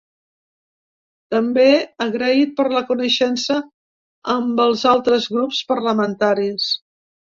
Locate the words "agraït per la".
2.07-2.83